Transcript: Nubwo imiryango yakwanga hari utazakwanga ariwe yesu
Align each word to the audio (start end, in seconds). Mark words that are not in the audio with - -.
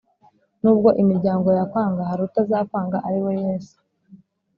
Nubwo 0.61 0.89
imiryango 1.01 1.47
yakwanga 1.59 2.01
hari 2.09 2.21
utazakwanga 2.27 2.97
ariwe 3.07 3.33
yesu 3.45 3.75